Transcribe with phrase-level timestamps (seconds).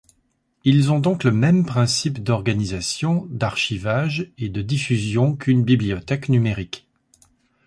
[0.63, 6.87] Ils ont donc le même principe d'organisation, d'archivage et de diffusion qu'une bibliothèque numérique.